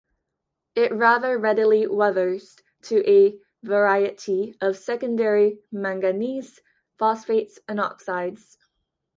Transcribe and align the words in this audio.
It 0.73 0.91
rather 0.91 1.37
readily 1.37 1.85
weathers 1.85 2.57
to 2.85 3.07
a 3.07 3.39
variety 3.61 4.57
of 4.59 4.75
secondary 4.75 5.59
manganese 5.71 6.59
phosphates 6.97 7.59
and 7.67 7.79
oxides. 7.79 8.57